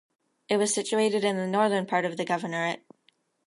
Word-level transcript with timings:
It 0.49 0.57
was 0.57 0.73
situated 0.73 1.23
in 1.23 1.37
the 1.37 1.45
northern 1.45 1.85
part 1.85 2.05
of 2.05 2.17
the 2.17 2.25
governorate. 2.25 2.81